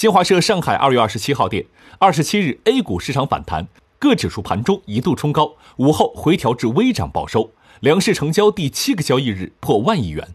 [0.00, 1.62] 新华社上海二月二十七号电
[1.98, 10.26] 二十七日 a 股市场反弹各指数盘中一度冲高午后回调至微涨报收两市成交第七个交易日破万亿元。